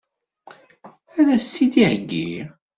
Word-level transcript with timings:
Ad 1.19 1.27
as-tt-id-iheggi? 1.35 2.31